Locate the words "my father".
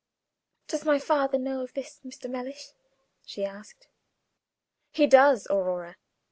0.83-1.37